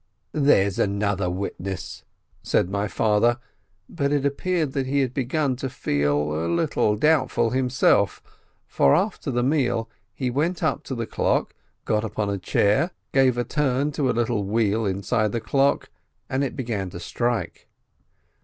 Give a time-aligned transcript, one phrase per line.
[0.31, 2.03] "There's another witness!"
[2.41, 3.37] said my father,
[3.87, 8.19] but it appeared that he had begun to feel a little doubtful himself,
[8.65, 11.53] for after the meal he went up to the clock,
[11.85, 15.91] got upon a chair, gave a turn to a little wheel inside the clock,
[16.27, 17.67] and it began to strike.